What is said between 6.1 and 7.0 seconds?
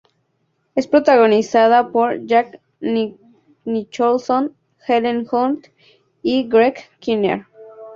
y Greg